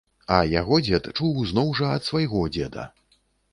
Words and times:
А 0.37 0.37
яго 0.51 0.79
дзед 0.87 1.09
чуў 1.17 1.45
зноў 1.51 1.69
жа 1.81 1.93
ад 1.99 2.09
свайго 2.09 2.43
дзеда. 2.59 2.89